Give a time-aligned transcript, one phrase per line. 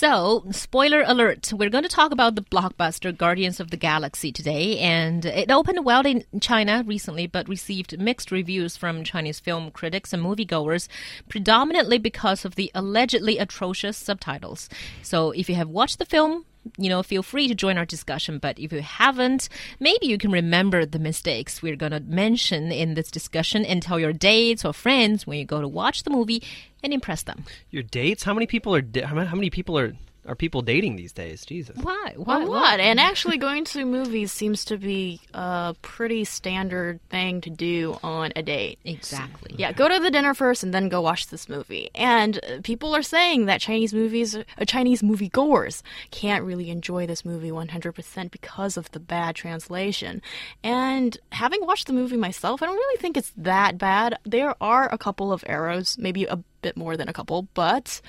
[0.00, 4.78] So, spoiler alert, we're going to talk about the blockbuster Guardians of the Galaxy today.
[4.78, 10.14] And it opened well in China recently, but received mixed reviews from Chinese film critics
[10.14, 10.88] and moviegoers,
[11.28, 14.70] predominantly because of the allegedly atrocious subtitles.
[15.02, 16.46] So, if you have watched the film,
[16.76, 18.38] you know, feel free to join our discussion.
[18.38, 22.94] But if you haven't, maybe you can remember the mistakes we're going to mention in
[22.94, 26.42] this discussion and tell your dates or friends when you go to watch the movie
[26.82, 27.44] and impress them.
[27.70, 28.22] Your dates?
[28.22, 28.82] How many people are?
[29.04, 29.94] How many people are
[30.26, 31.44] are people dating these days?
[31.44, 31.76] Jesus.
[31.82, 32.14] Why?
[32.16, 32.42] Why?
[32.42, 32.80] A lot.
[32.80, 38.32] And actually, going to movies seems to be a pretty standard thing to do on
[38.36, 38.78] a date.
[38.84, 39.54] Exactly.
[39.56, 41.90] Yeah, go to the dinner first and then go watch this movie.
[41.94, 47.06] And uh, people are saying that Chinese movies, uh, Chinese movie goers, can't really enjoy
[47.06, 50.20] this movie 100% because of the bad translation.
[50.62, 54.18] And having watched the movie myself, I don't really think it's that bad.
[54.24, 58.00] There are a couple of errors, maybe a bit more than a couple, but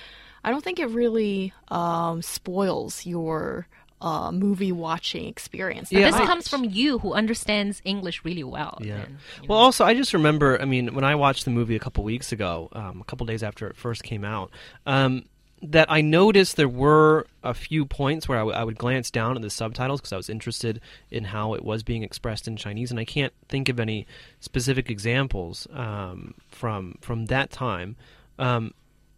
[0.44, 3.68] I don't think it really um, spoils your
[4.02, 5.92] uh, movie watching experience.
[5.92, 8.80] Yeah, this I, comes from you who understands English really well.
[8.82, 9.02] Yeah.
[9.02, 9.66] And, well, know.
[9.66, 12.70] also, I just remember, I mean, when I watched the movie a couple weeks ago,
[12.74, 14.50] um, a couple days after it first came out,
[14.86, 15.26] um,
[15.64, 19.50] that I noticed there were a few points where I, would glance down at the
[19.52, 20.82] subtitles because I was interested
[21.12, 24.08] in how it was being expressed in Chinese, and I can't think of any
[24.40, 27.96] specific examples um, from from that time.
[28.40, 28.74] Um,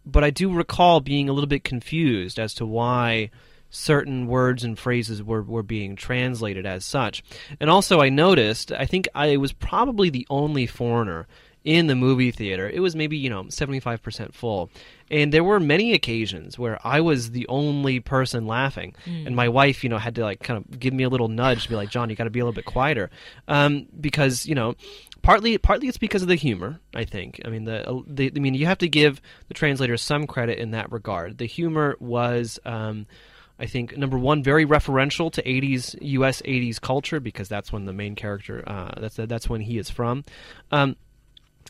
[0.06, 3.30] but I do recall being a little bit confused as to why
[3.70, 7.24] certain words and phrases were, were being translated as such.
[7.60, 11.26] And also, I noticed, I think I was probably the only foreigner
[11.64, 12.68] in the movie theater.
[12.68, 14.70] It was maybe, you know, 75% full.
[15.10, 18.94] And there were many occasions where I was the only person laughing.
[19.06, 19.26] Mm.
[19.26, 21.64] And my wife, you know, had to like kind of give me a little nudge
[21.64, 23.10] to be like, John, you got to be a little bit quieter.
[23.48, 24.74] Um, because, you know,
[25.24, 26.78] partly partly it's because of the humor.
[26.94, 27.40] I think.
[27.44, 30.70] I mean, the, the I mean, you have to give the translators some credit in
[30.70, 31.38] that regard.
[31.38, 32.60] The humor was.
[32.64, 33.06] Um,
[33.56, 36.42] I think number one, very referential to '80s U.S.
[36.42, 40.24] '80s culture because that's when the main character uh, that's that's when he is from.
[40.72, 40.96] Um,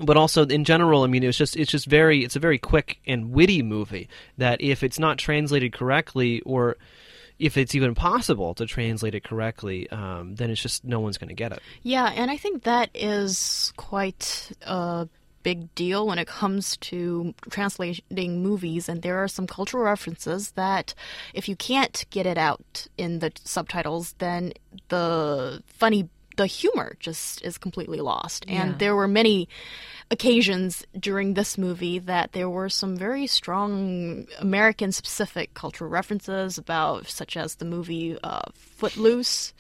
[0.01, 2.99] but also in general, I mean, it's just it's just very it's a very quick
[3.07, 6.77] and witty movie that if it's not translated correctly or
[7.45, 11.29] if it's even possible to translate it correctly, um, then it's just no one's going
[11.29, 11.61] to get it.
[11.83, 15.07] Yeah, and I think that is quite a
[15.43, 18.89] big deal when it comes to translating movies.
[18.89, 20.95] And there are some cultural references that,
[21.35, 24.55] if you can't get it out in the subtitles, then
[24.89, 28.45] the funny the humor just is completely lost.
[28.49, 28.79] And yeah.
[28.79, 29.49] there were many
[30.11, 37.09] occasions during this movie that there were some very strong American specific cultural references about,
[37.09, 39.53] such as the movie uh, Footloose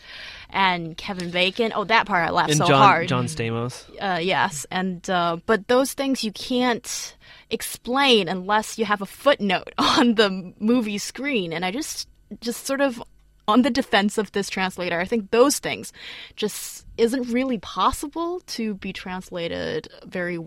[0.50, 1.72] and Kevin Bacon.
[1.74, 3.08] Oh, that part I laughed and so John, hard.
[3.08, 3.88] John Stamos.
[4.00, 7.16] Uh, yes, and uh, but those things you can't
[7.50, 12.08] explain unless you have a footnote on the movie screen, and I just
[12.40, 13.02] just sort of
[13.46, 15.00] on the defense of this translator.
[15.00, 15.92] I think those things
[16.36, 20.38] just isn't really possible to be translated very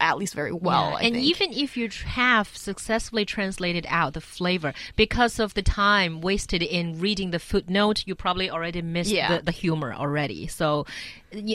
[0.00, 1.06] at least very well yeah.
[1.06, 1.26] and think.
[1.26, 6.98] even if you have successfully translated out the flavor because of the time wasted in
[6.98, 9.36] reading the footnote you probably already missed yeah.
[9.36, 10.86] the, the humor already so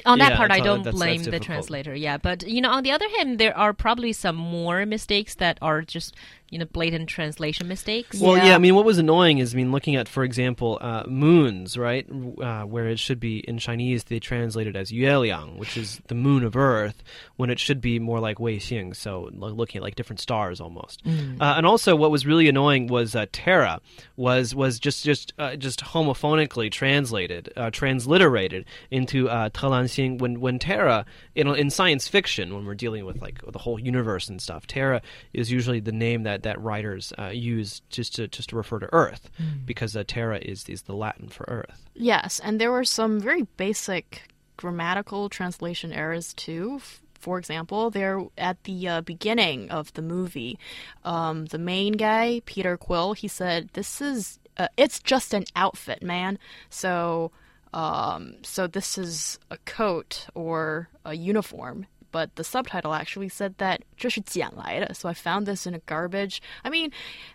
[0.05, 2.69] on that yeah, part i don't that's, blame that's the translator yeah but you know
[2.69, 6.15] on the other hand there are probably some more mistakes that are just
[6.51, 8.19] you know blatant translation mistakes.
[8.19, 8.47] Well, yeah.
[8.47, 11.77] yeah I mean, what was annoying is, I mean, looking at, for example, uh, moons,
[11.77, 16.01] right, uh, where it should be in Chinese they translate it as Yueliang, which is
[16.07, 17.03] the moon of Earth,
[17.35, 21.03] when it should be more like Wei Xing, so looking at like different stars almost.
[21.03, 21.41] Mm.
[21.41, 23.81] Uh, and also, what was really annoying was uh, Terra
[24.15, 30.19] was was just just uh, just homophonically translated, uh, transliterated into uh, Xing.
[30.19, 31.05] When when Terra
[31.35, 35.01] in in science fiction, when we're dealing with like the whole universe and stuff, Terra
[35.33, 38.89] is usually the name that that writers uh, use just to just to refer to
[38.93, 39.65] Earth, mm.
[39.65, 41.81] because uh, terra is is the Latin for Earth.
[41.93, 44.20] Yes, and there were some very basic
[44.60, 46.80] grammatical translation errors too.
[47.14, 50.58] For example, there at the uh, beginning of the movie,
[51.04, 56.02] um, the main guy Peter Quill, he said, "This is uh, it's just an outfit,
[56.02, 56.38] man."
[56.70, 57.32] So.
[57.74, 61.86] Um, so this is a coat or a uniform
[62.16, 64.94] but the subtitle actually said that 这是捡来的.
[64.94, 66.40] So I found this in a garbage.
[66.64, 66.90] I mean,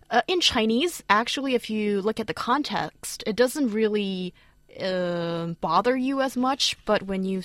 [0.09, 4.33] uh, in Chinese, actually, if you look at the context, it doesn't really
[4.80, 7.42] uh, bother you as much, but when you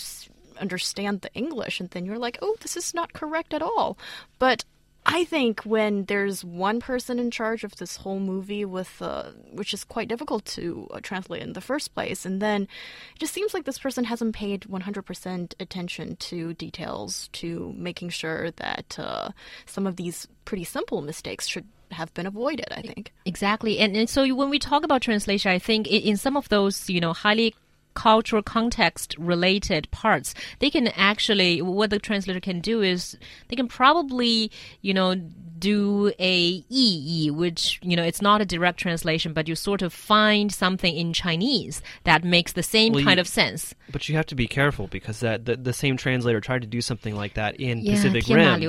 [0.60, 3.98] understand the English, and then you're like, oh, this is not correct at all.
[4.40, 4.64] But
[5.06, 9.74] I think when there's one person in charge of this whole movie, with uh, which
[9.74, 13.54] is quite difficult to uh, translate in the first place, and then it just seems
[13.54, 19.30] like this person hasn't paid 100% attention to details, to making sure that uh,
[19.66, 22.68] some of these pretty simple mistakes should have been avoided.
[22.72, 26.18] I think exactly, and, and so when we talk about translation, I think in, in
[26.18, 27.56] some of those you know highly
[27.94, 30.34] cultural context related parts.
[30.60, 33.18] They can actually what the translator can do is
[33.48, 34.52] they can probably
[34.82, 39.54] you know do a ee which you know it's not a direct translation but you
[39.54, 43.76] sort of find something in chinese that makes the same well, kind you, of sense.
[43.92, 46.82] But you have to be careful because that the, the same translator tried to do
[46.82, 48.62] something like that in yeah, pacific rim.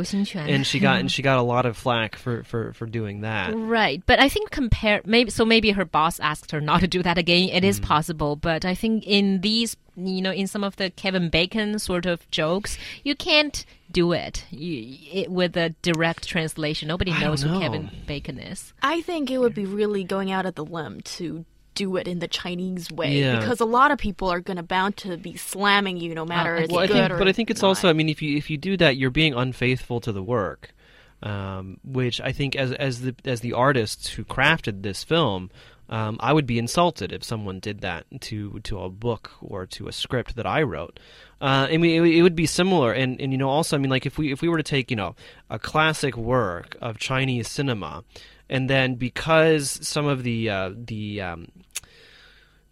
[0.49, 3.55] And she got and she got a lot of flack for for for doing that.
[3.55, 4.03] Right.
[4.05, 7.19] But i think compare maybe so maybe her boss asked her not to do that
[7.19, 7.49] again.
[7.49, 7.69] It mm.
[7.69, 11.79] is possible but i think in these you know in some of the Kevin Bacon
[11.79, 16.89] sort of jokes, you can't do it, you, it with a direct translation.
[16.89, 17.61] Nobody knows don't who.
[17.61, 18.73] Kevin Bacon is.
[18.83, 21.45] I think it would be really going out of the limb to
[21.75, 23.39] do it in the Chinese way Yeah.
[23.41, 26.65] because a lot of people are gonna bound to be slamming you no matter okay.
[26.65, 27.69] it's Well, I think, or but I think it's not.
[27.69, 27.89] also.
[27.91, 30.75] I mean, if you if you do that, you're being unfaithful to the work,
[31.23, 35.51] um, which I think as as the as the artists who crafted this film.
[35.93, 39.89] Um, I would be insulted if someone did that to to a book or to
[39.89, 40.99] a script that I wrote.
[41.39, 43.91] Uh, I mean, it, it would be similar, and, and you know, also, I mean,
[43.91, 45.15] like if we if we were to take you know
[45.51, 48.05] a classic work of Chinese cinema,
[48.49, 51.49] and then because some of the uh, the um,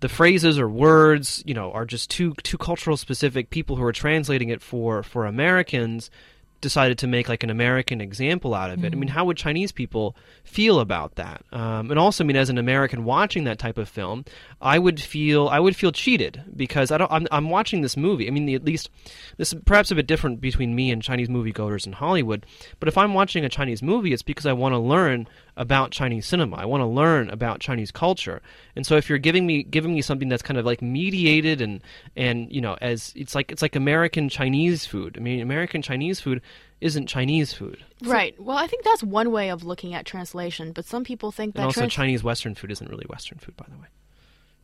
[0.01, 3.51] the phrases or words, you know, are just too too cultural specific.
[3.51, 6.11] People who are translating it for for Americans
[6.61, 8.93] decided to make like an American example out of it.
[8.93, 11.45] I mean, how would Chinese people feel about that?
[11.53, 14.25] Um, and also, I mean, as an American watching that type of film,
[14.61, 17.11] I would feel I would feel cheated because I don't.
[17.11, 18.27] I'm, I'm watching this movie.
[18.27, 18.91] I mean, the, at least
[19.37, 22.45] this is perhaps a bit different between me and Chinese moviegoers in Hollywood.
[22.79, 26.27] But if I'm watching a Chinese movie, it's because I want to learn about Chinese
[26.27, 26.57] cinema.
[26.57, 28.41] I want to learn about Chinese culture.
[28.77, 31.83] And so if you're giving me giving me something that's kind of like mediated and
[32.17, 35.17] and you know as it's like it's like American Chinese food.
[35.17, 36.41] I mean, American Chinese food
[36.81, 37.85] isn't Chinese food.
[38.03, 38.35] right.
[38.41, 41.63] Well, I think that's one way of looking at translation, but some people think And
[41.63, 43.87] that also trans- Chinese Western food isn't really Western food, by the way.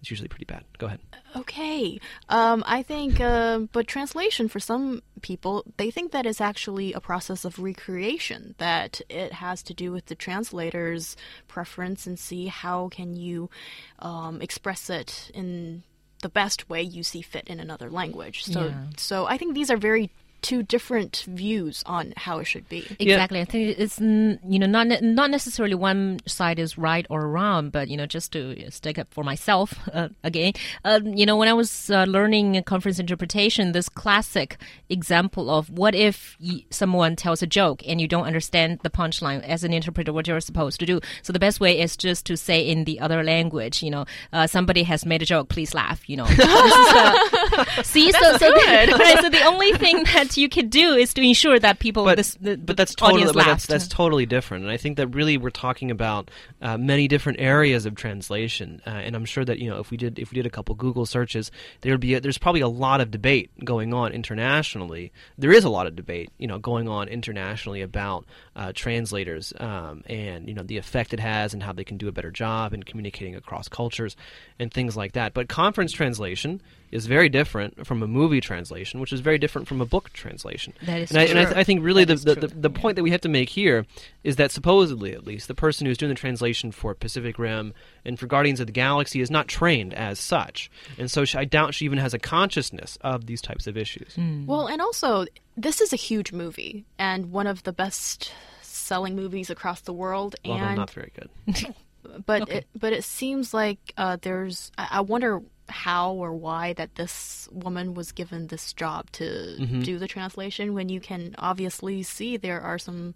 [0.06, 0.62] It's usually pretty bad.
[0.78, 1.00] Go ahead.
[1.34, 1.98] Okay.
[2.28, 7.00] Um, I think, uh, but translation for some people, they think that is actually a
[7.00, 11.16] process of recreation, that it has to do with the translator's
[11.48, 13.50] preference and see how can you
[13.98, 15.82] um, express it in
[16.22, 18.44] the best way you see fit in another language.
[18.44, 18.84] So, Yeah.
[18.96, 20.12] so I think these are very
[20.46, 22.86] two different views on how it should be.
[23.00, 23.40] Exactly.
[23.40, 27.88] I think it's you know not not necessarily one side is right or wrong, but
[27.88, 30.52] you know just to stick up for myself uh, again.
[30.84, 34.58] Um, you know when I was uh, learning conference interpretation, this classic
[34.88, 39.42] example of what if y- someone tells a joke and you don't understand the punchline
[39.42, 41.00] as an interpreter, what you're supposed to do.
[41.22, 43.82] So the best way is just to say in the other language.
[43.82, 46.08] You know, uh, somebody has made a joke, please laugh.
[46.08, 50.35] You know, this is, uh, see, so so the, right, so the only thing that
[50.36, 53.44] you can do is to ensure that people But, this, the, but that's totally but
[53.44, 54.64] that's, that's totally different.
[54.64, 56.30] And I think that really we're talking about
[56.62, 58.80] uh, many different areas of translation.
[58.86, 60.74] Uh, and I'm sure that you know if we did if we did a couple
[60.74, 61.50] Google searches,
[61.80, 65.12] there'd be a, there's probably a lot of debate going on internationally.
[65.38, 68.24] There is a lot of debate you know going on internationally about
[68.54, 72.08] uh, translators um, and you know the effect it has and how they can do
[72.08, 74.16] a better job in communicating across cultures
[74.58, 75.34] and things like that.
[75.34, 79.80] But conference translation is very different from a movie translation, which is very different from
[79.80, 80.72] a book translation.
[80.82, 82.70] That is and I, and I, th- I think really That the, the, the, the
[82.70, 83.86] point that we have to make here
[84.24, 87.74] is that supposedly, at least, the person who's doing the translation for Pacific Rim
[88.04, 91.44] and for Guardians of the Galaxy is not trained as such, and so she, I
[91.44, 94.14] doubt she even has a consciousness of these types of issues.
[94.14, 94.46] Hmm.
[94.46, 95.26] Well, and also,
[95.56, 100.36] this is a huge movie and one of the best selling movies across the world.
[100.44, 101.74] Although and not very good.
[102.26, 102.58] but Okay.
[102.58, 107.48] it but it seems like uh, there's I, I wonder how or why that this
[107.52, 109.82] woman was given this job to Mm-hmm.
[109.82, 113.14] do the translation when you can obviously see there are some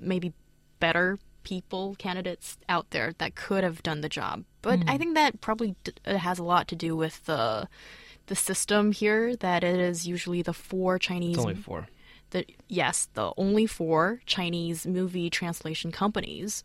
[0.00, 0.32] maybe
[0.80, 4.88] better people candidates out there that could have done the job but Hmm.
[4.90, 7.68] i think that probably d- has a lot to do with the
[8.26, 11.86] the system here that it is usually the four chinese It's only four.
[12.30, 16.64] The yes, the only four Chinese movie translation companies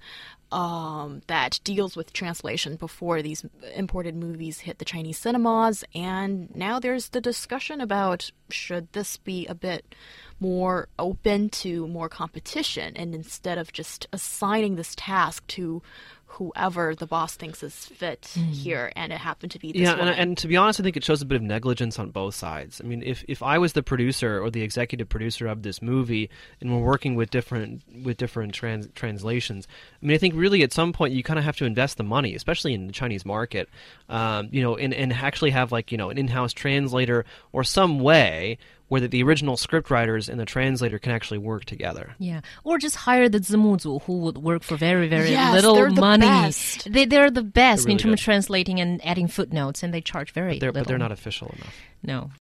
[0.51, 6.79] um, that deals with translation before these imported movies hit the Chinese cinemas, and now
[6.79, 9.95] there's the discussion about should this be a bit
[10.39, 15.81] more open to more competition, and instead of just assigning this task to
[16.33, 20.09] whoever the boss thinks is fit here, and it happened to be this yeah, and,
[20.09, 22.79] and to be honest, I think it shows a bit of negligence on both sides.
[22.81, 26.29] I mean, if, if I was the producer or the executive producer of this movie,
[26.61, 29.67] and we're working with different with different trans, translations,
[30.01, 32.03] I mean, I think really at some point you kind of have to invest the
[32.03, 33.67] money, especially in the Chinese market,
[34.09, 37.99] um, you know, and, and actually have like you know an in-house translator or some
[37.99, 38.57] way
[38.91, 42.13] where the, the original script writers and the translator can actually work together.
[42.19, 45.89] Yeah, or just hire the zimuzu who would work for very very Yes, little they're
[45.89, 46.25] the money.
[46.27, 46.91] best.
[46.91, 50.01] They they're the best They're in really terms of translating and adding footnotes, and they
[50.01, 50.81] charge very They're, little.
[50.83, 51.73] but they're not official enough.
[52.03, 52.31] No.